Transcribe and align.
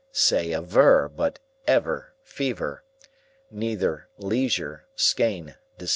Say 0.13 0.51
aver, 0.51 1.09
but 1.09 1.37
ever, 1.67 2.15
fever, 2.23 2.83
Neither, 3.51 4.07
leisure, 4.17 4.87
skein, 4.95 5.57
receiver. 5.79 5.89